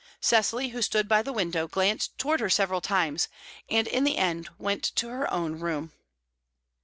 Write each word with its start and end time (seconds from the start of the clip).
Cecily, 0.19 0.69
who 0.69 0.81
stood 0.81 1.07
by 1.07 1.21
the 1.21 1.31
window, 1.31 1.67
glanced 1.67 2.17
towards 2.17 2.41
her 2.41 2.49
several 2.49 2.81
times, 2.81 3.27
and 3.69 3.85
in 3.85 4.03
the 4.03 4.17
end 4.17 4.49
went 4.57 4.83
to 4.95 5.09
her 5.09 5.31
own 5.31 5.59
room. 5.59 5.91